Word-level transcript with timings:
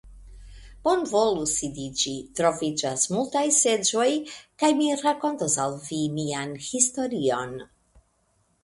Bonvolu 0.85 1.43
sidiĝi, 1.51 2.13
troviĝas 2.39 3.05
multaj 3.17 3.45
seĝoj; 3.59 4.09
kaj 4.65 4.71
mi 4.81 4.89
rakontos 5.05 5.61
al 5.69 5.79
vi 5.87 6.03
mian 6.19 6.61
historion. 6.73 7.57